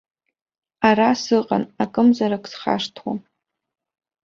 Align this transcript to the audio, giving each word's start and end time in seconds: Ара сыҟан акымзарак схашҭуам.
Ара 0.87 1.09
сыҟан 1.23 1.63
акымзарак 1.83 2.45
схашҭуам. 2.51 3.19